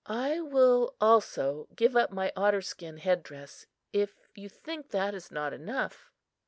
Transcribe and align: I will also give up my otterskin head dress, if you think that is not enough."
I 0.07 0.39
will 0.39 0.95
also 0.99 1.67
give 1.75 1.95
up 1.95 2.09
my 2.11 2.31
otterskin 2.35 2.97
head 2.97 3.21
dress, 3.21 3.67
if 3.93 4.15
you 4.33 4.49
think 4.49 4.89
that 4.89 5.13
is 5.13 5.29
not 5.29 5.53
enough." 5.53 6.09